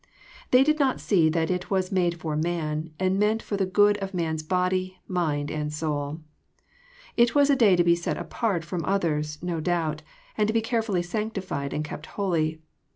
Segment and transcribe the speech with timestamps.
[0.49, 3.97] They did not see that it was'' made for man/' and meant for the good
[3.97, 6.21] of man's body, mind, and soul.
[7.15, 10.01] It was a day to be set apart from others, no doubt,
[10.35, 12.61] and to be carefully sanctified and kept holy.